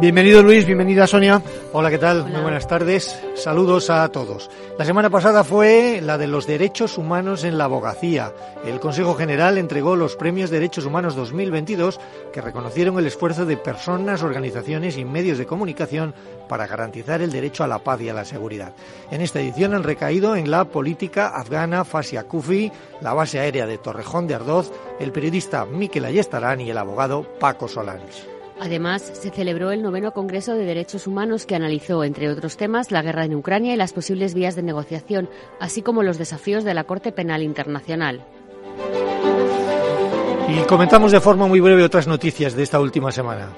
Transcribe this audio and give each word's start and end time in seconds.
Bienvenido 0.00 0.42
Luis, 0.42 0.66
bienvenida 0.66 1.06
Sonia. 1.06 1.40
Hola, 1.72 1.88
¿qué 1.88 1.98
tal? 1.98 2.26
Muy 2.26 2.40
buenas 2.42 2.66
tardes. 2.66 3.18
Saludos 3.36 3.90
a 3.90 4.06
todos. 4.10 4.50
La 4.76 4.84
semana 4.84 5.08
pasada 5.08 5.44
fue 5.44 6.00
la 6.02 6.18
de 6.18 6.26
los 6.26 6.46
derechos 6.46 6.98
humanos 6.98 7.44
en 7.44 7.56
la 7.56 7.64
abogacía. 7.64 8.32
El 8.66 8.80
Consejo 8.80 9.14
General 9.14 9.56
entregó 9.56 9.94
los 9.94 10.16
premios 10.16 10.50
Derechos 10.50 10.84
Humanos 10.84 11.14
2022 11.14 12.00
que 12.32 12.40
reconocieron 12.40 12.98
el 12.98 13.06
esfuerzo 13.06 13.46
de 13.46 13.56
personas, 13.56 14.22
organizaciones 14.22 14.98
y 14.98 15.04
medios 15.04 15.38
de 15.38 15.46
comunicación 15.46 16.14
para 16.48 16.66
garantizar 16.66 17.22
el 17.22 17.30
derecho 17.30 17.62
a 17.64 17.68
la 17.68 17.78
paz 17.78 18.00
y 18.00 18.08
a 18.08 18.14
la 18.14 18.24
seguridad. 18.24 18.72
En 19.10 19.20
esta 19.20 19.40
edición 19.40 19.74
han 19.74 19.84
recaído 19.84 20.34
en 20.36 20.50
la 20.50 20.64
política 20.64 21.28
afgana 21.28 21.84
Fasia 21.84 22.24
Kufi, 22.24 22.70
la 23.00 23.14
base 23.14 23.38
aérea 23.38 23.66
de 23.66 23.78
Torrejón 23.78 24.26
de 24.26 24.34
Ardoz, 24.34 24.72
el 24.98 25.12
periodista 25.12 25.64
Miquel 25.64 26.04
Ayestarán 26.04 26.60
y 26.60 26.70
el 26.70 26.78
abogado 26.78 27.22
Paco 27.38 27.68
Solans. 27.68 28.33
Además, 28.64 29.02
se 29.02 29.28
celebró 29.28 29.72
el 29.72 29.82
noveno 29.82 30.12
Congreso 30.12 30.54
de 30.54 30.64
Derechos 30.64 31.06
Humanos 31.06 31.44
que 31.44 31.54
analizó, 31.54 32.02
entre 32.02 32.30
otros 32.30 32.56
temas, 32.56 32.90
la 32.90 33.02
guerra 33.02 33.26
en 33.26 33.34
Ucrania 33.34 33.74
y 33.74 33.76
las 33.76 33.92
posibles 33.92 34.32
vías 34.32 34.56
de 34.56 34.62
negociación, 34.62 35.28
así 35.60 35.82
como 35.82 36.02
los 36.02 36.16
desafíos 36.16 36.64
de 36.64 36.72
la 36.72 36.84
Corte 36.84 37.12
Penal 37.12 37.42
Internacional. 37.42 38.24
Y 40.48 40.62
comentamos 40.66 41.12
de 41.12 41.20
forma 41.20 41.46
muy 41.46 41.60
breve 41.60 41.84
otras 41.84 42.06
noticias 42.06 42.56
de 42.56 42.62
esta 42.62 42.80
última 42.80 43.12
semana. 43.12 43.50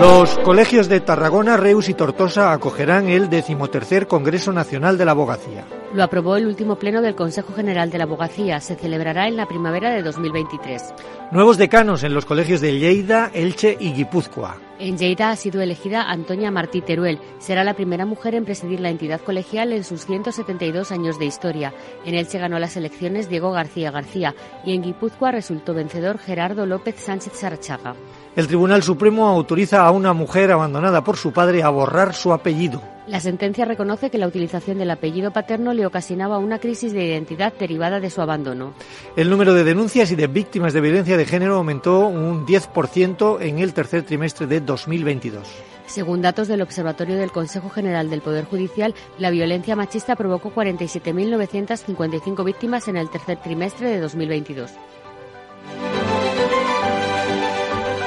Los 0.00 0.38
colegios 0.38 0.88
de 0.88 1.00
Tarragona, 1.00 1.58
Reus 1.58 1.90
y 1.90 1.94
Tortosa 1.94 2.50
acogerán 2.50 3.08
el 3.08 3.28
decimotercer 3.28 4.06
Congreso 4.06 4.54
Nacional 4.54 4.96
de 4.96 5.04
la 5.04 5.10
Abogacía. 5.10 5.66
Lo 5.94 6.02
aprobó 6.02 6.36
el 6.36 6.46
último 6.46 6.76
pleno 6.76 7.02
del 7.02 7.14
Consejo 7.14 7.52
General 7.52 7.90
de 7.90 7.98
la 7.98 8.04
Abogacía. 8.04 8.60
Se 8.60 8.76
celebrará 8.76 9.28
en 9.28 9.36
la 9.36 9.44
primavera 9.44 9.90
de 9.90 10.02
2023. 10.02 10.94
Nuevos 11.32 11.58
decanos 11.58 12.02
en 12.02 12.14
los 12.14 12.24
colegios 12.24 12.62
de 12.62 12.78
Lleida, 12.78 13.30
Elche 13.34 13.76
y 13.78 13.92
Guipúzcoa. 13.92 14.56
En 14.78 14.96
Lleida 14.96 15.30
ha 15.30 15.36
sido 15.36 15.60
elegida 15.60 16.10
Antonia 16.10 16.50
Martí 16.50 16.80
Teruel. 16.80 17.18
Será 17.38 17.62
la 17.62 17.74
primera 17.74 18.06
mujer 18.06 18.34
en 18.34 18.46
presidir 18.46 18.80
la 18.80 18.88
entidad 18.88 19.20
colegial 19.20 19.74
en 19.74 19.84
sus 19.84 20.06
172 20.06 20.90
años 20.92 21.18
de 21.18 21.26
historia. 21.26 21.74
En 22.06 22.14
Elche 22.14 22.38
ganó 22.38 22.58
las 22.58 22.78
elecciones 22.78 23.28
Diego 23.28 23.52
García 23.52 23.90
García 23.90 24.34
y 24.64 24.74
en 24.74 24.82
Guipúzcoa 24.82 25.30
resultó 25.30 25.74
vencedor 25.74 26.16
Gerardo 26.16 26.64
López 26.64 26.96
Sánchez 26.96 27.34
Sarachaga. 27.34 27.94
El 28.34 28.46
Tribunal 28.46 28.82
Supremo 28.82 29.28
autoriza 29.28 29.86
a 29.86 29.90
una 29.90 30.14
mujer 30.14 30.52
abandonada 30.52 31.04
por 31.04 31.18
su 31.18 31.32
padre 31.32 31.62
a 31.62 31.68
borrar 31.68 32.14
su 32.14 32.32
apellido. 32.32 32.80
La 33.06 33.18
sentencia 33.18 33.64
reconoce 33.64 34.10
que 34.10 34.18
la 34.18 34.28
utilización 34.28 34.78
del 34.78 34.90
apellido 34.90 35.32
paterno 35.32 35.74
le 35.74 35.86
ocasionaba 35.86 36.38
una 36.38 36.60
crisis 36.60 36.92
de 36.92 37.04
identidad 37.04 37.52
derivada 37.58 37.98
de 37.98 38.10
su 38.10 38.20
abandono. 38.20 38.74
El 39.16 39.28
número 39.28 39.54
de 39.54 39.64
denuncias 39.64 40.12
y 40.12 40.14
de 40.16 40.28
víctimas 40.28 40.72
de 40.72 40.80
violencia 40.80 41.16
de 41.16 41.26
género 41.26 41.56
aumentó 41.56 42.06
un 42.06 42.46
10% 42.46 43.42
en 43.42 43.58
el 43.58 43.74
tercer 43.74 44.04
trimestre 44.04 44.46
de 44.46 44.60
2022. 44.60 45.48
Según 45.86 46.22
datos 46.22 46.46
del 46.46 46.62
Observatorio 46.62 47.16
del 47.16 47.32
Consejo 47.32 47.68
General 47.70 48.08
del 48.08 48.22
Poder 48.22 48.44
Judicial, 48.44 48.94
la 49.18 49.30
violencia 49.30 49.74
machista 49.74 50.14
provocó 50.14 50.54
47.955 50.54 52.44
víctimas 52.44 52.86
en 52.86 52.96
el 52.96 53.10
tercer 53.10 53.38
trimestre 53.42 53.90
de 53.90 54.00
2022. 54.00 54.70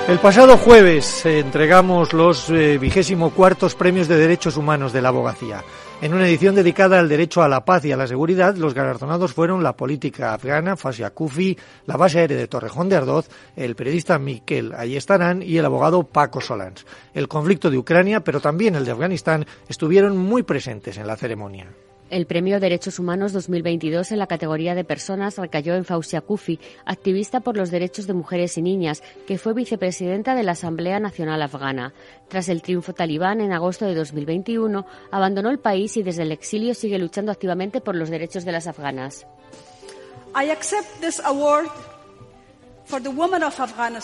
El 0.08 0.20
pasado 0.20 0.56
jueves 0.58 1.25
eh, 1.25 1.39
entregamos 1.39 2.14
los 2.14 2.52
eh, 2.52 2.78
vigésimo 2.78 3.31
cuartos 3.31 3.73
premios 3.73 4.08
de 4.08 4.17
derechos 4.17 4.56
humanos 4.56 4.94
de 4.94 5.02
la 5.02 5.09
abogacía. 5.09 5.64
En 6.00 6.14
una 6.14 6.28
edición 6.28 6.53
dedicada 6.53 7.00
al 7.00 7.09
derecho 7.09 7.41
a 7.41 7.50
la 7.50 7.66
paz 7.66 7.85
y 7.85 7.91
a 7.91 7.97
la 7.97 8.06
seguridad, 8.06 8.56
los 8.56 8.75
galardonados 8.75 9.34
fueron 9.34 9.63
la 9.63 9.75
política 9.75 10.35
afgana 10.35 10.78
Fasia 10.78 11.09
Kufi, 11.09 11.57
la 11.88 11.97
base 11.97 12.19
aérea 12.19 12.38
de 12.38 12.47
Torrejón 12.47 12.88
de 12.88 12.97
Ardoz, 12.97 13.30
el 13.56 13.75
periodista 13.75 14.19
Miquel 14.19 14.75
Ayestarán 14.75 15.41
y 15.41 15.57
el 15.57 15.66
abogado 15.66 16.03
Paco 16.03 16.40
Solans. 16.40 16.85
El 17.16 17.28
conflicto 17.28 17.72
de 17.72 17.80
Ucrania, 17.80 18.24
pero 18.24 18.40
también 18.40 18.75
el 18.75 18.85
de 18.85 18.91
Afganistán, 18.91 19.47
estuvieron 19.68 20.18
muy 20.18 20.44
presentes 20.44 20.97
en 20.97 21.07
la 21.07 21.18
ceremonia. 21.18 21.66
El 22.12 22.28
Premio 22.28 22.60
Derechos 22.60 23.00
Humanos 23.00 23.34
2022 23.34 24.12
en 24.12 24.20
la 24.20 24.28
categoría 24.28 24.76
de 24.76 24.84
personas 24.84 25.40
recayó 25.40 25.74
en 25.74 25.86
Fausia 25.86 26.22
Kufi, 26.22 26.60
activista 26.86 27.40
por 27.40 27.58
los 27.58 27.72
derechos 27.72 28.06
de 28.06 28.14
mujeres 28.14 28.58
y 28.60 28.62
niñas, 28.62 29.02
que 29.26 29.40
fue 29.40 29.56
vicepresidenta 29.56 30.36
de 30.36 30.44
la 30.44 30.52
Asamblea 30.52 31.00
Nacional 31.00 31.42
Afgana. 31.42 31.94
Tras 32.28 32.48
el 32.50 32.62
triunfo 32.62 32.94
talibán 32.94 33.42
en 33.42 33.54
agosto 33.54 33.86
de 33.86 33.96
2021, 33.96 34.86
abandonó 35.10 35.50
el 35.50 35.58
país 35.58 35.98
y 35.98 36.04
desde 36.04 36.22
el 36.22 36.32
exilio 36.32 36.76
sigue 36.76 37.00
luchando 37.00 37.32
activamente 37.32 37.82
por 37.82 37.96
los 37.96 38.12
derechos 38.12 38.46
de 38.46 38.52
las 38.52 38.68
afganas. 38.68 39.26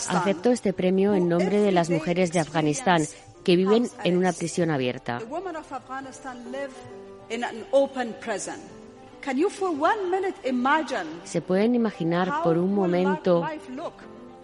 Acepto 0.08 0.50
este 0.50 0.72
premio 0.72 1.14
en 1.14 1.28
nombre 1.28 1.60
de 1.60 1.70
las 1.70 1.88
mujeres 1.88 2.32
de 2.32 2.40
Afganistán 2.40 3.06
que 3.44 3.54
viven 3.54 3.88
en 4.02 4.16
una 4.16 4.32
prisión 4.32 4.70
abierta. 4.70 5.20
¿Se 11.24 11.40
pueden 11.40 11.74
imaginar 11.74 12.42
por 12.42 12.58
un 12.58 12.74
momento 12.74 13.48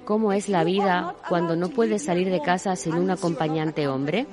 cómo 0.04 0.32
es 0.32 0.48
la 0.48 0.64
vida 0.64 1.16
cuando 1.28 1.56
no 1.56 1.68
puedes 1.68 2.04
salir 2.04 2.30
de 2.30 2.40
casa 2.40 2.76
sin 2.76 2.94
un 2.94 3.10
acompañante 3.10 3.88
hombre? 3.88 4.26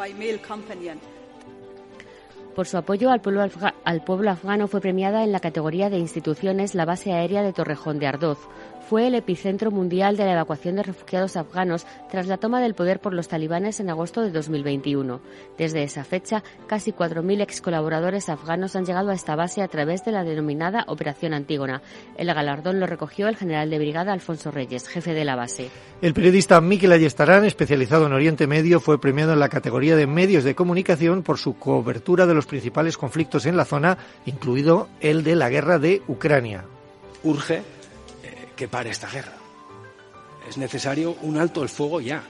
Por 2.55 2.67
su 2.67 2.77
apoyo 2.77 3.11
al 3.11 3.19
pueblo, 3.19 3.41
al 3.83 4.03
pueblo, 4.05 4.31
afgano 4.31 4.69
fue 4.69 4.79
premiada 4.79 5.25
en 5.25 5.33
la 5.33 5.41
categoría 5.41 5.89
de 5.89 5.97
instituciones 5.97 6.75
la 6.75 6.85
base 6.85 7.11
aérea 7.11 7.43
de 7.43 7.51
Torrejón 7.51 7.99
de 7.99 8.07
Ardoz, 8.07 8.37
fue 8.89 9.07
el 9.07 9.15
epicentro 9.15 9.71
mundial 9.71 10.15
de 10.15 10.25
la 10.25 10.33
evacuación 10.33 10.75
de 10.75 10.83
refugiados 10.83 11.35
afganos 11.37 11.85
tras 12.11 12.27
la 12.27 12.37
toma 12.37 12.61
del 12.61 12.75
poder 12.75 12.99
por 12.99 13.13
los 13.13 13.27
talibanes 13.27 13.79
en 13.79 13.89
agosto 13.89 14.21
de 14.21 14.31
2021. 14.31 15.21
Desde 15.57 15.83
esa 15.83 16.03
fecha, 16.03 16.43
casi 16.67 16.91
4.000 16.91 17.41
ex 17.41 17.61
colaboradores 17.61 18.29
afganos 18.29 18.75
han 18.75 18.85
llegado 18.85 19.09
a 19.09 19.15
esta 19.15 19.35
base 19.35 19.61
a 19.61 19.67
través 19.67 20.05
de 20.05 20.11
la 20.11 20.23
denominada 20.23 20.85
Operación 20.87 21.33
Antígona. 21.33 21.81
El 22.17 22.27
galardón 22.27 22.79
lo 22.79 22.85
recogió 22.85 23.27
el 23.27 23.37
general 23.37 23.69
de 23.69 23.79
brigada 23.79 24.13
Alfonso 24.13 24.51
Reyes, 24.51 24.87
jefe 24.87 25.13
de 25.13 25.25
la 25.25 25.35
base. 25.35 25.69
El 26.01 26.13
periodista 26.13 26.61
Miquel 26.61 26.91
Ayestarán, 26.91 27.45
especializado 27.45 28.05
en 28.05 28.13
Oriente 28.13 28.45
Medio, 28.45 28.79
fue 28.79 29.01
premiado 29.01 29.33
en 29.33 29.39
la 29.39 29.49
categoría 29.49 29.95
de 29.95 30.05
medios 30.05 30.43
de 30.43 30.55
comunicación 30.55 31.23
por 31.23 31.39
su 31.39 31.57
cobertura 31.57 32.27
de 32.27 32.35
los 32.35 32.45
principales 32.45 32.97
conflictos 32.97 33.45
en 33.47 33.57
la 33.57 33.65
zona, 33.65 33.97
incluido 34.25 34.89
el 35.01 35.23
de 35.23 35.35
la 35.35 35.49
guerra 35.49 35.79
de 35.79 36.03
Ucrania. 36.07 36.65
Urge 37.23 37.63
que 38.55 38.67
pare 38.67 38.89
esta 38.89 39.09
guerra. 39.09 39.33
Es 40.47 40.57
necesario 40.57 41.15
un 41.21 41.37
alto 41.37 41.63
el 41.63 41.69
fuego 41.69 42.01
ya. 42.01 42.23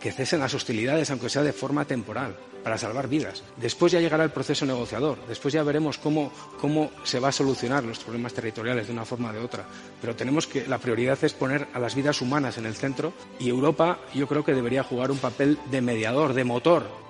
Que 0.00 0.12
cesen 0.12 0.40
las 0.40 0.54
hostilidades, 0.54 1.10
aunque 1.10 1.28
sea 1.28 1.42
de 1.42 1.52
forma 1.52 1.84
temporal, 1.84 2.36
para 2.64 2.78
salvar 2.78 3.08
vidas. 3.08 3.42
Después 3.56 3.92
ya 3.92 4.00
llegará 4.00 4.24
el 4.24 4.30
proceso 4.30 4.66
negociador. 4.66 5.18
Después 5.28 5.54
ya 5.54 5.62
veremos 5.62 5.98
cómo, 5.98 6.32
cómo 6.60 6.90
se 7.04 7.20
va 7.20 7.28
a 7.28 7.32
solucionar 7.32 7.84
los 7.84 7.98
problemas 8.00 8.32
territoriales 8.32 8.86
de 8.86 8.92
una 8.92 9.04
forma 9.04 9.30
o 9.30 9.32
de 9.32 9.38
otra. 9.38 9.64
Pero 10.00 10.16
tenemos 10.16 10.46
que, 10.46 10.66
la 10.66 10.78
prioridad 10.78 11.22
es 11.22 11.34
poner 11.34 11.68
a 11.72 11.78
las 11.78 11.94
vidas 11.94 12.20
humanas 12.20 12.58
en 12.58 12.66
el 12.66 12.74
centro 12.74 13.12
y 13.38 13.48
Europa 13.48 13.98
yo 14.14 14.26
creo 14.26 14.44
que 14.44 14.54
debería 14.54 14.82
jugar 14.82 15.10
un 15.10 15.18
papel 15.18 15.58
de 15.70 15.80
mediador, 15.80 16.34
de 16.34 16.44
motor 16.44 17.02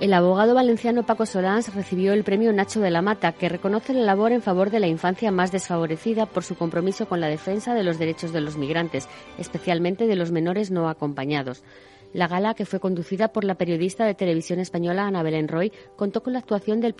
el 0.00 0.14
abogado 0.14 0.54
valenciano 0.54 1.04
Paco 1.04 1.26
Solans 1.26 1.74
recibió 1.74 2.14
el 2.14 2.24
premio 2.24 2.54
Nacho 2.54 2.80
de 2.80 2.90
la 2.90 3.02
Mata, 3.02 3.32
que 3.32 3.50
reconoce 3.50 3.92
la 3.92 4.00
labor 4.00 4.32
en 4.32 4.40
favor 4.40 4.70
de 4.70 4.80
la 4.80 4.86
infancia 4.86 5.30
más 5.30 5.52
desfavorecida 5.52 6.24
por 6.24 6.42
su 6.42 6.54
compromiso 6.54 7.06
con 7.06 7.20
la 7.20 7.28
defensa 7.28 7.74
de 7.74 7.84
los 7.84 7.98
derechos 7.98 8.32
de 8.32 8.40
los 8.40 8.56
migrantes, 8.56 9.08
especialmente 9.36 10.06
de 10.06 10.16
los 10.16 10.32
menores 10.32 10.70
no 10.70 10.88
acompañados. 10.88 11.62
La 12.14 12.28
gala, 12.28 12.54
que 12.54 12.64
fue 12.64 12.80
conducida 12.80 13.28
por 13.28 13.44
la 13.44 13.56
periodista 13.56 14.06
de 14.06 14.14
televisión 14.14 14.58
española 14.58 15.06
Ana 15.06 15.22
Belén 15.22 15.48
Roy, 15.48 15.70
contó 15.96 16.22
con 16.22 16.32
la 16.32 16.38
actuación 16.38 16.80
del, 16.80 16.94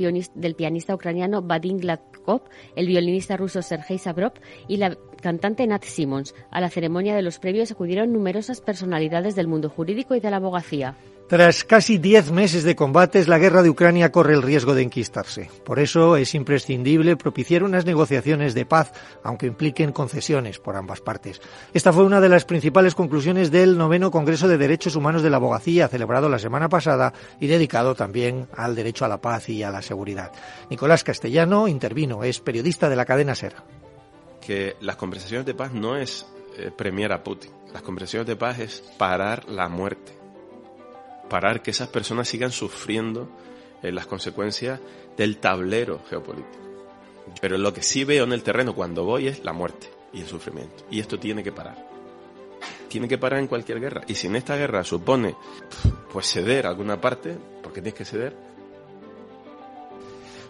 pianista 0.54 0.94
ucraniano 0.94 1.40
Vadim 1.40 1.78
Gladkov, 1.78 2.42
el 2.76 2.86
violinista 2.86 3.38
ruso 3.38 3.62
Sergei 3.62 3.98
Sabrov 3.98 4.34
y 4.68 4.76
la 4.76 4.96
cantante 5.22 5.66
Nat 5.66 5.84
Simons. 5.84 6.34
A 6.50 6.60
la 6.60 6.68
ceremonia 6.68 7.16
de 7.16 7.22
los 7.22 7.38
premios 7.38 7.72
acudieron 7.72 8.12
numerosas 8.12 8.60
personalidades 8.60 9.34
del 9.34 9.48
mundo 9.48 9.70
jurídico 9.70 10.14
y 10.14 10.20
de 10.20 10.30
la 10.30 10.36
abogacía. 10.36 10.96
Tras 11.30 11.62
casi 11.62 11.98
diez 11.98 12.32
meses 12.32 12.64
de 12.64 12.74
combates, 12.74 13.28
la 13.28 13.38
guerra 13.38 13.62
de 13.62 13.70
Ucrania 13.70 14.10
corre 14.10 14.34
el 14.34 14.42
riesgo 14.42 14.74
de 14.74 14.82
enquistarse. 14.82 15.48
Por 15.64 15.78
eso 15.78 16.16
es 16.16 16.34
imprescindible 16.34 17.16
propiciar 17.16 17.62
unas 17.62 17.86
negociaciones 17.86 18.52
de 18.52 18.66
paz, 18.66 18.92
aunque 19.22 19.46
impliquen 19.46 19.92
concesiones 19.92 20.58
por 20.58 20.74
ambas 20.74 21.00
partes. 21.00 21.40
Esta 21.72 21.92
fue 21.92 22.02
una 22.02 22.20
de 22.20 22.28
las 22.28 22.44
principales 22.44 22.96
conclusiones 22.96 23.52
del 23.52 23.78
noveno 23.78 24.10
Congreso 24.10 24.48
de 24.48 24.58
Derechos 24.58 24.96
Humanos 24.96 25.22
de 25.22 25.30
la 25.30 25.36
Abogacía, 25.36 25.86
celebrado 25.86 26.28
la 26.28 26.40
semana 26.40 26.68
pasada 26.68 27.12
y 27.38 27.46
dedicado 27.46 27.94
también 27.94 28.48
al 28.56 28.74
derecho 28.74 29.04
a 29.04 29.08
la 29.08 29.20
paz 29.20 29.48
y 29.50 29.62
a 29.62 29.70
la 29.70 29.82
seguridad. 29.82 30.32
Nicolás 30.68 31.04
Castellano 31.04 31.68
intervino, 31.68 32.24
es 32.24 32.40
periodista 32.40 32.88
de 32.88 32.96
la 32.96 33.04
cadena 33.04 33.36
SER. 33.36 33.54
Que 34.40 34.74
las 34.80 34.96
conversaciones 34.96 35.46
de 35.46 35.54
paz 35.54 35.72
no 35.72 35.96
es 35.96 36.26
eh, 36.58 36.72
premiar 36.76 37.12
a 37.12 37.22
Putin. 37.22 37.52
Las 37.72 37.82
conversaciones 37.82 38.26
de 38.26 38.34
paz 38.34 38.58
es 38.58 38.82
parar 38.98 39.48
la 39.48 39.68
muerte 39.68 40.19
parar 41.30 41.62
que 41.62 41.70
esas 41.70 41.88
personas 41.88 42.28
sigan 42.28 42.52
sufriendo 42.52 43.30
eh, 43.82 43.90
las 43.90 44.06
consecuencias 44.06 44.78
del 45.16 45.38
tablero 45.38 46.02
geopolítico. 46.10 46.58
Pero 47.40 47.56
lo 47.56 47.72
que 47.72 47.82
sí 47.82 48.04
veo 48.04 48.24
en 48.24 48.34
el 48.34 48.42
terreno 48.42 48.74
cuando 48.74 49.04
voy 49.04 49.28
es 49.28 49.42
la 49.42 49.54
muerte 49.54 49.88
y 50.12 50.20
el 50.20 50.26
sufrimiento. 50.26 50.84
Y 50.90 51.00
esto 51.00 51.18
tiene 51.18 51.42
que 51.42 51.52
parar. 51.52 51.88
Tiene 52.88 53.08
que 53.08 53.16
parar 53.16 53.38
en 53.38 53.46
cualquier 53.46 53.80
guerra. 53.80 54.02
Y 54.06 54.14
si 54.14 54.26
en 54.26 54.36
esta 54.36 54.56
guerra 54.56 54.84
supone 54.84 55.36
pues 56.12 56.26
ceder 56.26 56.66
alguna 56.66 57.00
parte, 57.00 57.38
porque 57.62 57.80
tienes 57.80 57.96
que 57.96 58.04
ceder, 58.04 58.36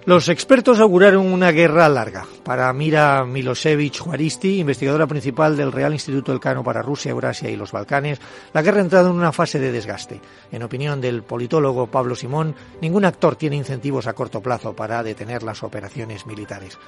los 0.06 0.28
expertos 0.30 0.80
auguraron 0.80 1.26
una 1.26 1.52
guerra 1.52 1.88
larga. 1.88 2.24
Para 2.42 2.72
Mira 2.72 3.24
Milosevic 3.26 3.98
Juaristi, 3.98 4.58
investigadora 4.58 5.06
principal 5.06 5.56
del 5.56 5.72
Real 5.72 5.92
Instituto 5.92 6.32
Elcano 6.32 6.64
para 6.64 6.80
Rusia, 6.80 7.10
Eurasia 7.10 7.50
y 7.50 7.56
los 7.56 7.70
Balcanes, 7.70 8.18
la 8.54 8.62
guerra 8.62 8.78
ha 8.78 8.84
entrado 8.84 9.10
en 9.10 9.16
una 9.16 9.30
fase 9.30 9.58
de 9.58 9.72
desgaste. 9.72 10.20
En 10.50 10.62
opinión 10.62 11.02
del 11.02 11.22
politólogo 11.22 11.88
Pablo 11.88 12.14
Simón, 12.14 12.54
ningún 12.80 13.04
actor 13.04 13.36
tiene 13.36 13.56
incentivos 13.56 14.06
a 14.06 14.14
corto 14.14 14.40
plazo 14.40 14.74
para 14.74 15.02
detener 15.02 15.42
las 15.42 15.62
operaciones 15.62 16.26
militares. 16.26 16.78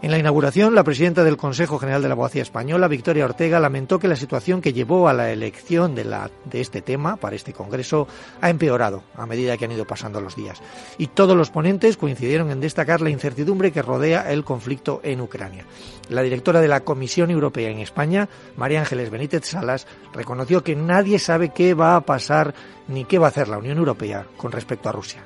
En 0.00 0.10
la 0.10 0.18
inauguración, 0.18 0.74
la 0.74 0.82
presidenta 0.82 1.24
del 1.24 1.36
Consejo 1.36 1.78
General 1.78 2.00
de 2.00 2.08
la 2.08 2.14
Abogacía 2.14 2.42
Española, 2.42 2.88
Victoria 2.88 3.26
Ortega, 3.26 3.60
lamentó 3.60 3.98
que 3.98 4.08
la 4.08 4.16
situación 4.16 4.62
que 4.62 4.72
llevó 4.72 5.08
a 5.08 5.12
la 5.12 5.30
elección 5.30 5.94
de, 5.94 6.04
la, 6.04 6.30
de 6.46 6.62
este 6.62 6.80
tema 6.80 7.16
para 7.16 7.36
este 7.36 7.52
Congreso 7.52 8.08
ha 8.40 8.48
empeorado 8.48 9.04
a 9.14 9.26
medida 9.26 9.58
que 9.58 9.66
han 9.66 9.72
ido 9.72 9.86
pasando 9.86 10.22
los 10.22 10.36
días. 10.36 10.62
Y 10.96 11.08
todos 11.08 11.36
los 11.36 11.50
ponentes 11.50 11.98
coincidieron 11.98 12.50
en 12.50 12.61
destacar 12.62 13.02
la 13.02 13.10
incertidumbre 13.10 13.72
que 13.72 13.82
rodea 13.82 14.32
el 14.32 14.44
conflicto 14.44 15.00
en 15.04 15.20
Ucrania. 15.20 15.66
La 16.08 16.22
directora 16.22 16.62
de 16.62 16.68
la 16.68 16.80
Comisión 16.80 17.30
Europea 17.30 17.68
en 17.68 17.80
España, 17.80 18.28
María 18.56 18.80
Ángeles 18.80 19.10
Benítez 19.10 19.44
Salas, 19.44 19.86
reconoció 20.14 20.64
que 20.64 20.76
nadie 20.76 21.18
sabe 21.18 21.50
qué 21.50 21.74
va 21.74 21.96
a 21.96 22.00
pasar 22.00 22.54
ni 22.88 23.04
qué 23.04 23.18
va 23.18 23.26
a 23.26 23.30
hacer 23.30 23.48
la 23.48 23.58
Unión 23.58 23.76
Europea 23.76 24.26
con 24.38 24.52
respecto 24.52 24.88
a 24.88 24.92
Rusia. 24.92 25.22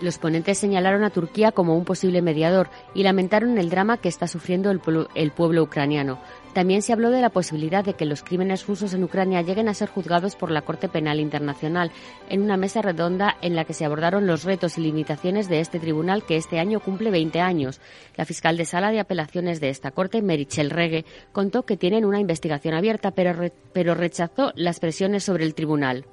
Los 0.00 0.16
ponentes 0.16 0.56
señalaron 0.56 1.04
a 1.04 1.10
Turquía 1.10 1.52
como 1.52 1.76
un 1.76 1.84
posible 1.84 2.22
mediador 2.22 2.70
y 2.94 3.02
lamentaron 3.02 3.58
el 3.58 3.68
drama 3.68 3.98
que 3.98 4.08
está 4.08 4.26
sufriendo 4.26 4.70
el 4.70 4.80
pueblo, 4.80 5.62
ucraniano. 5.62 6.18
También 6.54 6.80
se 6.80 6.94
habló 6.94 7.10
de 7.10 7.20
la 7.20 7.28
posibilidad 7.28 7.84
de 7.84 7.92
que 7.92 8.06
los 8.06 8.22
crímenes 8.22 8.66
rusos 8.66 8.94
en 8.94 9.04
Ucrania 9.04 9.42
lleguen 9.42 9.68
a 9.68 9.74
ser 9.74 9.90
juzgados 9.90 10.36
por 10.36 10.50
la 10.50 10.62
Corte 10.62 10.88
Penal 10.88 11.20
Internacional 11.20 11.92
en 12.30 12.40
una 12.40 12.56
mesa 12.56 12.80
redonda 12.80 13.36
en 13.42 13.54
la 13.54 13.66
que 13.66 13.74
se 13.74 13.84
abordaron 13.84 14.26
los 14.26 14.44
retos 14.44 14.78
y 14.78 14.80
limitaciones 14.80 15.50
de 15.50 15.60
este 15.60 15.78
tribunal 15.78 16.24
que 16.24 16.36
este 16.36 16.58
año 16.58 16.80
cumple 16.80 17.10
20 17.10 17.40
años. 17.40 17.80
La 18.16 18.24
fiscal 18.24 18.56
de 18.56 18.64
sala 18.64 18.90
de 18.92 19.00
apelaciones 19.00 19.60
de 19.60 19.68
esta 19.68 19.90
Corte, 19.90 20.22
Merichel 20.22 20.70
Regue, 20.70 21.04
contó 21.32 21.64
que 21.64 21.76
tienen 21.76 22.06
una 22.06 22.20
investigación 22.20 22.72
abierta, 22.74 23.12
pero 23.12 23.94
rechazó 23.94 24.52
las 24.56 24.80
presiones 24.80 25.24
sobre 25.24 25.44
el 25.44 25.54
tribunal 25.54 26.06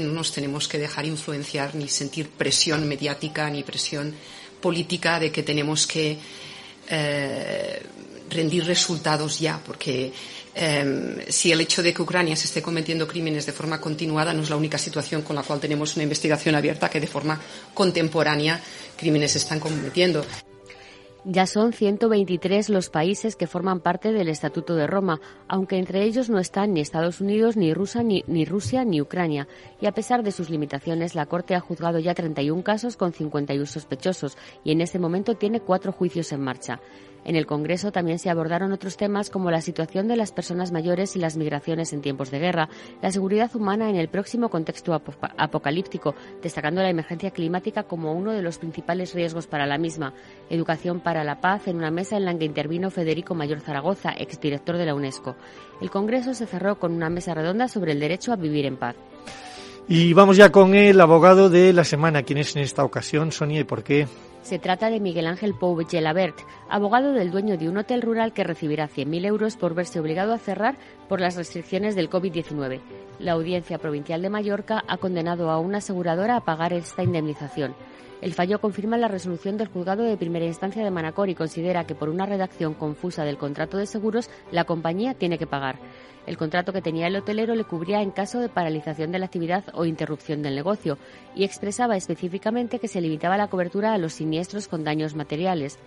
no 0.00 0.12
nos 0.12 0.32
tenemos 0.32 0.68
que 0.68 0.78
dejar 0.78 1.06
influenciar 1.06 1.74
ni 1.74 1.88
sentir 1.88 2.30
presión 2.30 2.86
mediática 2.86 3.48
ni 3.50 3.62
presión 3.62 4.14
política 4.60 5.20
de 5.20 5.30
que 5.30 5.42
tenemos 5.42 5.86
que 5.86 6.18
eh, 6.88 7.82
rendir 8.30 8.64
resultados 8.64 9.38
ya, 9.38 9.60
porque 9.64 10.12
eh, 10.54 11.26
si 11.28 11.52
el 11.52 11.60
hecho 11.60 11.82
de 11.82 11.92
que 11.92 12.02
Ucrania 12.02 12.36
se 12.36 12.46
esté 12.46 12.62
cometiendo 12.62 13.06
crímenes 13.06 13.46
de 13.46 13.52
forma 13.52 13.80
continuada 13.80 14.32
no 14.32 14.42
es 14.42 14.50
la 14.50 14.56
única 14.56 14.78
situación 14.78 15.22
con 15.22 15.36
la 15.36 15.42
cual 15.42 15.60
tenemos 15.60 15.96
una 15.96 16.04
investigación 16.04 16.54
abierta 16.54 16.88
que 16.88 17.00
de 17.00 17.06
forma 17.06 17.40
contemporánea 17.74 18.60
crímenes 18.96 19.32
se 19.32 19.38
están 19.38 19.60
cometiendo. 19.60 20.24
Ya 21.26 21.46
son 21.46 21.72
123 21.72 22.68
los 22.68 22.90
países 22.90 23.34
que 23.34 23.46
forman 23.46 23.80
parte 23.80 24.12
del 24.12 24.28
Estatuto 24.28 24.74
de 24.74 24.86
Roma, 24.86 25.22
aunque 25.48 25.78
entre 25.78 26.02
ellos 26.02 26.28
no 26.28 26.38
están 26.38 26.74
ni 26.74 26.82
Estados 26.82 27.22
Unidos, 27.22 27.56
ni, 27.56 27.72
Rusia, 27.72 28.02
ni, 28.02 28.22
ni, 28.26 28.44
Rusia, 28.44 28.84
ni 28.84 29.00
Ucrania. 29.00 29.48
Y 29.80 29.86
a 29.86 29.92
pesar 29.92 30.22
de 30.22 30.32
sus 30.32 30.50
limitaciones, 30.50 31.14
la 31.14 31.24
Corte 31.24 31.54
ha 31.54 31.60
juzgado 31.60 31.98
ya 31.98 32.12
31 32.12 32.62
casos 32.62 32.98
con 32.98 33.14
51 33.14 33.64
sospechosos 33.64 34.36
y 34.64 34.72
en 34.72 34.82
este 34.82 34.98
momento 34.98 35.34
tiene 35.34 35.60
cuatro 35.60 35.92
juicios 35.92 36.30
en 36.32 36.42
marcha. 36.42 36.80
En 37.24 37.36
el 37.36 37.46
Congreso 37.46 37.90
también 37.90 38.18
se 38.18 38.30
abordaron 38.30 38.72
otros 38.72 38.96
temas 38.96 39.30
como 39.30 39.50
la 39.50 39.60
situación 39.60 40.08
de 40.08 40.16
las 40.16 40.32
personas 40.32 40.72
mayores 40.72 41.16
y 41.16 41.18
las 41.18 41.36
migraciones 41.36 41.92
en 41.92 42.02
tiempos 42.02 42.30
de 42.30 42.38
guerra, 42.38 42.68
la 43.00 43.10
seguridad 43.10 43.50
humana 43.54 43.88
en 43.88 43.96
el 43.96 44.08
próximo 44.08 44.50
contexto 44.50 44.94
apocalíptico, 45.38 46.14
destacando 46.42 46.82
la 46.82 46.90
emergencia 46.90 47.30
climática 47.30 47.84
como 47.84 48.12
uno 48.12 48.32
de 48.32 48.42
los 48.42 48.58
principales 48.58 49.14
riesgos 49.14 49.46
para 49.46 49.66
la 49.66 49.78
misma, 49.78 50.12
educación 50.50 51.00
para 51.00 51.24
la 51.24 51.40
paz 51.40 51.68
en 51.68 51.76
una 51.76 51.90
mesa 51.90 52.16
en 52.16 52.26
la 52.26 52.36
que 52.36 52.44
intervino 52.44 52.90
Federico 52.90 53.34
Mayor 53.34 53.60
Zaragoza, 53.60 54.12
exdirector 54.16 54.76
de 54.76 54.86
la 54.86 54.94
UNESCO. 54.94 55.36
El 55.80 55.90
Congreso 55.90 56.34
se 56.34 56.46
cerró 56.46 56.78
con 56.78 56.92
una 56.92 57.10
mesa 57.10 57.34
redonda 57.34 57.68
sobre 57.68 57.92
el 57.92 58.00
derecho 58.00 58.32
a 58.32 58.36
vivir 58.36 58.66
en 58.66 58.76
paz. 58.76 58.96
Y 59.88 60.14
vamos 60.14 60.36
ya 60.36 60.50
con 60.50 60.74
el 60.74 61.00
abogado 61.00 61.50
de 61.50 61.72
la 61.72 61.84
semana. 61.84 62.22
¿Quién 62.22 62.38
es 62.38 62.56
en 62.56 62.62
esta 62.62 62.84
ocasión, 62.84 63.32
Sonia, 63.32 63.60
y 63.60 63.64
por 63.64 63.82
qué? 63.82 64.06
Se 64.44 64.58
trata 64.58 64.90
de 64.90 65.00
Miguel 65.00 65.26
Ángel 65.26 65.54
Pou 65.54 65.74
abogado 66.68 67.14
del 67.14 67.30
dueño 67.30 67.56
de 67.56 67.70
un 67.70 67.78
hotel 67.78 68.02
rural 68.02 68.34
que 68.34 68.44
recibirá 68.44 68.90
100.000 68.90 69.24
euros 69.24 69.56
por 69.56 69.74
verse 69.74 69.98
obligado 69.98 70.34
a 70.34 70.38
cerrar 70.38 70.76
por 71.08 71.18
las 71.18 71.36
restricciones 71.36 71.96
del 71.96 72.10
COVID-19. 72.10 72.80
La 73.18 73.32
Audiencia 73.32 73.78
Provincial 73.78 74.22
de 74.22 74.30
Mallorca 74.30 74.82
ha 74.88 74.96
condenado 74.96 75.50
a 75.50 75.58
una 75.58 75.78
aseguradora 75.78 76.36
a 76.36 76.44
pagar 76.44 76.72
esta 76.72 77.02
indemnización. 77.02 77.74
El 78.20 78.34
fallo 78.34 78.60
confirma 78.60 78.96
la 78.96 79.08
resolución 79.08 79.56
del 79.56 79.68
juzgado 79.68 80.02
de 80.02 80.16
primera 80.16 80.46
instancia 80.46 80.82
de 80.82 80.90
Manacor 80.90 81.28
y 81.28 81.34
considera 81.34 81.86
que 81.86 81.94
por 81.94 82.08
una 82.08 82.26
redacción 82.26 82.74
confusa 82.74 83.24
del 83.24 83.38
contrato 83.38 83.76
de 83.76 83.86
seguros 83.86 84.30
la 84.50 84.64
compañía 84.64 85.14
tiene 85.14 85.38
que 85.38 85.46
pagar. 85.46 85.78
El 86.26 86.38
contrato 86.38 86.72
que 86.72 86.80
tenía 86.80 87.06
el 87.06 87.16
hotelero 87.16 87.54
le 87.54 87.64
cubría 87.64 88.00
en 88.00 88.10
caso 88.10 88.40
de 88.40 88.48
paralización 88.48 89.12
de 89.12 89.18
la 89.18 89.26
actividad 89.26 89.64
o 89.74 89.84
interrupción 89.84 90.42
del 90.42 90.54
negocio 90.54 90.96
y 91.34 91.44
expresaba 91.44 91.96
específicamente 91.96 92.78
que 92.78 92.88
se 92.88 93.00
limitaba 93.00 93.36
la 93.36 93.48
cobertura 93.48 93.92
a 93.92 93.98
los 93.98 94.14
siniestros 94.14 94.68
con 94.68 94.84
daños 94.84 95.14
materiales. 95.14 95.78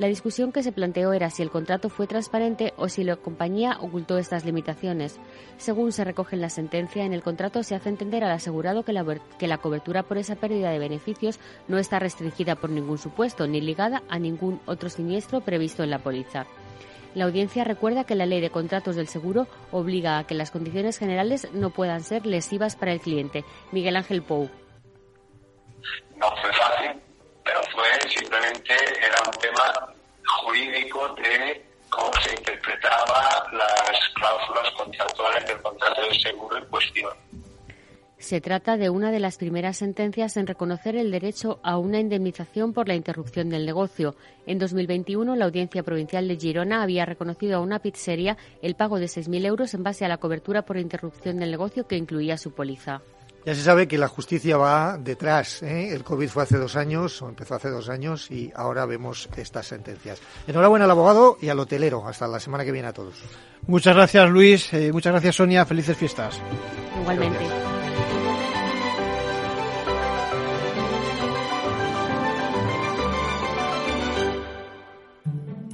La 0.00 0.06
discusión 0.06 0.50
que 0.50 0.62
se 0.62 0.72
planteó 0.72 1.12
era 1.12 1.28
si 1.28 1.42
el 1.42 1.50
contrato 1.50 1.90
fue 1.90 2.06
transparente 2.06 2.72
o 2.78 2.88
si 2.88 3.04
la 3.04 3.16
compañía 3.16 3.76
ocultó 3.80 4.16
estas 4.16 4.46
limitaciones. 4.46 5.20
Según 5.58 5.92
se 5.92 6.04
recoge 6.04 6.36
en 6.36 6.40
la 6.40 6.48
sentencia, 6.48 7.04
en 7.04 7.12
el 7.12 7.22
contrato 7.22 7.62
se 7.62 7.74
hace 7.74 7.90
entender 7.90 8.24
al 8.24 8.30
asegurado 8.30 8.82
que 8.82 8.94
la, 8.94 9.04
que 9.38 9.46
la 9.46 9.58
cobertura 9.58 10.04
por 10.04 10.16
esa 10.16 10.36
pérdida 10.36 10.70
de 10.70 10.78
beneficios 10.78 11.38
no 11.68 11.76
está 11.76 11.98
restringida 11.98 12.56
por 12.56 12.70
ningún 12.70 12.96
supuesto 12.96 13.46
ni 13.46 13.60
ligada 13.60 14.02
a 14.08 14.18
ningún 14.18 14.62
otro 14.64 14.88
siniestro 14.88 15.42
previsto 15.42 15.82
en 15.82 15.90
la 15.90 15.98
póliza. 15.98 16.46
La 17.14 17.26
audiencia 17.26 17.64
recuerda 17.64 18.04
que 18.04 18.14
la 18.14 18.24
ley 18.24 18.40
de 18.40 18.48
contratos 18.48 18.96
del 18.96 19.06
seguro 19.06 19.48
obliga 19.70 20.16
a 20.16 20.26
que 20.26 20.34
las 20.34 20.50
condiciones 20.50 20.96
generales 20.96 21.46
no 21.52 21.68
puedan 21.68 22.02
ser 22.02 22.24
lesivas 22.24 22.74
para 22.74 22.94
el 22.94 23.00
cliente. 23.00 23.44
Miguel 23.70 23.96
Ángel 23.96 24.22
Pou. 24.22 24.48
No 26.16 26.26
fue 26.40 26.52
fácil, 26.54 27.02
pero 27.44 27.60
fue 27.74 28.08
simplemente 28.08 28.79
jurídico 30.50 31.14
de 31.14 31.64
cómo 31.88 32.10
se 32.22 32.30
interpretaba 32.34 33.46
las 33.52 34.08
cláusulas 34.14 34.70
contractuales 34.76 35.46
del 35.46 35.62
contrato 35.62 36.02
de 36.02 36.14
seguro 36.18 36.56
en 36.58 36.64
cuestión. 36.66 37.12
Se 38.18 38.40
trata 38.40 38.76
de 38.76 38.90
una 38.90 39.12
de 39.12 39.20
las 39.20 39.38
primeras 39.38 39.78
sentencias 39.78 40.36
en 40.36 40.46
reconocer 40.46 40.94
el 40.94 41.10
derecho 41.10 41.58
a 41.62 41.78
una 41.78 42.00
indemnización 42.00 42.74
por 42.74 42.86
la 42.86 42.94
interrupción 42.94 43.48
del 43.48 43.64
negocio. 43.64 44.14
En 44.46 44.58
2021, 44.58 45.36
la 45.36 45.46
Audiencia 45.46 45.82
Provincial 45.82 46.28
de 46.28 46.36
Girona 46.36 46.82
había 46.82 47.06
reconocido 47.06 47.56
a 47.56 47.60
una 47.60 47.78
pizzería 47.78 48.36
el 48.60 48.74
pago 48.74 48.98
de 48.98 49.06
6.000 49.06 49.46
euros 49.46 49.72
en 49.72 49.84
base 49.84 50.04
a 50.04 50.08
la 50.08 50.18
cobertura 50.18 50.62
por 50.62 50.76
interrupción 50.76 51.38
del 51.38 51.50
negocio 51.50 51.86
que 51.86 51.96
incluía 51.96 52.36
su 52.36 52.52
póliza. 52.52 53.00
Ya 53.44 53.54
se 53.54 53.62
sabe 53.62 53.88
que 53.88 53.98
la 53.98 54.08
justicia 54.08 54.56
va 54.56 54.98
detrás. 54.98 55.62
¿eh? 55.62 55.92
El 55.92 56.04
COVID 56.04 56.28
fue 56.28 56.42
hace 56.42 56.58
dos 56.58 56.76
años, 56.76 57.22
o 57.22 57.28
empezó 57.28 57.54
hace 57.54 57.70
dos 57.70 57.88
años, 57.88 58.30
y 58.30 58.52
ahora 58.54 58.84
vemos 58.86 59.28
estas 59.36 59.66
sentencias. 59.66 60.20
Enhorabuena 60.46 60.84
al 60.84 60.90
abogado 60.90 61.38
y 61.40 61.48
al 61.48 61.58
hotelero. 61.58 62.06
Hasta 62.06 62.28
la 62.28 62.40
semana 62.40 62.64
que 62.64 62.72
viene 62.72 62.88
a 62.88 62.92
todos. 62.92 63.14
Muchas 63.66 63.94
gracias, 63.94 64.28
Luis. 64.30 64.72
Eh, 64.72 64.92
muchas 64.92 65.12
gracias, 65.12 65.36
Sonia. 65.36 65.64
Felices 65.64 65.96
fiestas. 65.96 66.40
Igualmente. 67.00 67.69